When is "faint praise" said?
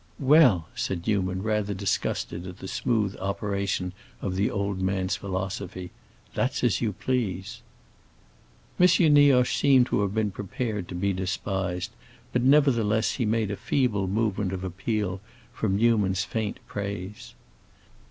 16.23-17.35